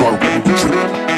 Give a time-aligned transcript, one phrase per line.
[0.00, 1.13] Barbie.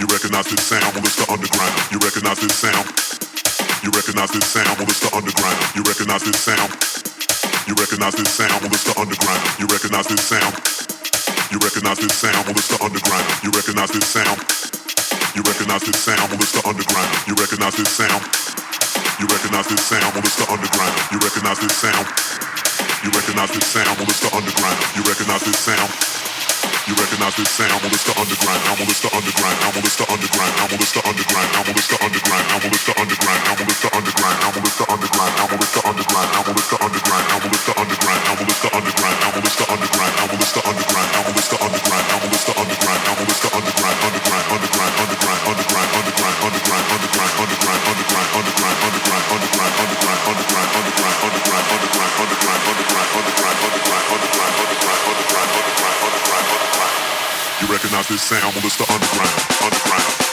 [0.00, 1.76] You recognize this sound, well it's the underground.
[1.92, 2.88] You recognize this sound.
[3.84, 5.60] You recognize this sound, well it's the underground.
[5.76, 6.72] You recognize this sound.
[7.68, 9.44] You recognize this sound, well it's the underground.
[9.60, 10.56] You recognize this sound.
[11.52, 13.28] You recognize this sound, well it's the underground.
[13.44, 14.40] You recognize this sound.
[15.36, 17.10] You recognize this sound, well it's the underground.
[17.28, 18.24] You recognize this sound.
[19.20, 20.94] You recognize this sound, well it's the underground.
[21.12, 22.08] You recognize this sound.
[23.04, 24.78] You recognize this sound, well it's the underground.
[24.96, 26.29] You recognize this sound.
[26.80, 28.64] Well, it's the underground.
[28.64, 29.60] Well, it's the underground.
[29.60, 30.54] Well, it's the underground.
[30.60, 31.50] Well, it's the underground.
[31.52, 32.40] Well, it's the underground.
[32.40, 33.40] Well, it's the underground.
[33.44, 34.38] Well, it's the underground.
[34.40, 35.34] Well, it's the underground.
[35.36, 36.30] Well, it's the underground.
[36.32, 37.20] Well, it's the underground.
[37.20, 38.22] Well, it's the underground.
[38.24, 39.20] Well, it's the underground.
[39.20, 40.14] Well, it's the underground.
[40.20, 41.10] Well, it's the underground.
[41.12, 42.09] Well, it's the underground.
[58.08, 58.54] This sound?
[58.54, 58.84] Well, it's the.
[58.90, 59.62] Underground.
[59.62, 60.29] Underground.